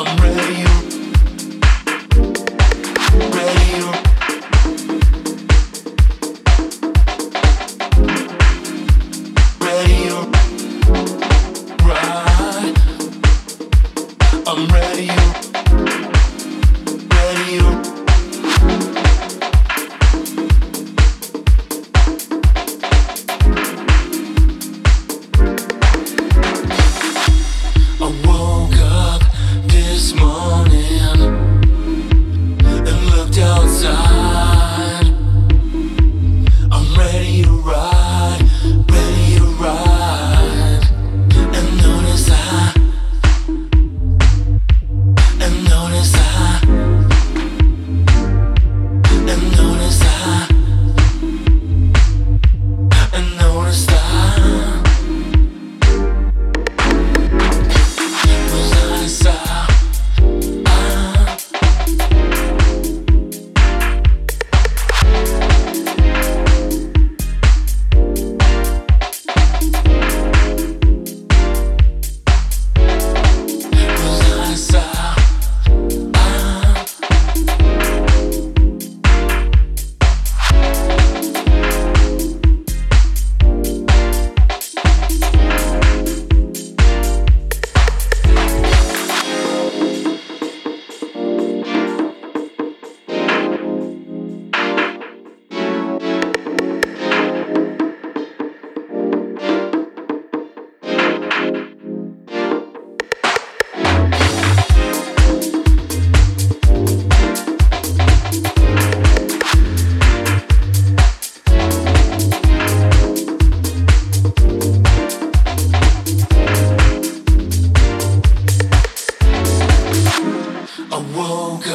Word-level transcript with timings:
I'm 0.00 0.16
ready. 0.18 0.87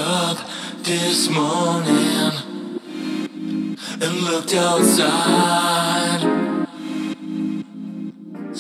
up 0.06 0.38
this 0.84 1.30
morning 1.30 2.32
and 4.02 4.14
looked 4.28 4.54
outside 4.54 6.22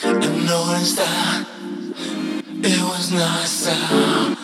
and 0.03 0.45
noticed 0.45 0.97
that 0.97 1.45
it 2.63 2.81
was 2.81 3.11
nice 3.11 3.67
out. 3.67 4.37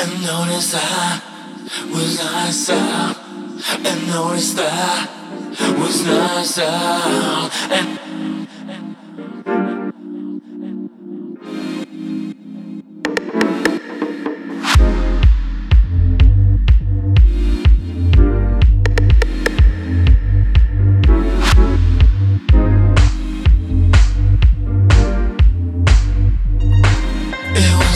And 0.00 0.22
noticed 0.22 0.72
that 0.72 1.22
was 1.92 2.18
nice 2.18 2.70
out. 2.70 3.16
And 3.84 4.08
noticed 4.08 4.56
that 4.56 5.08
was 5.78 6.04
nice 6.04 6.58
out. 6.58 7.50
And 7.70 8.37
I 27.58 27.70
don't 27.70 27.80
know. 27.80 27.87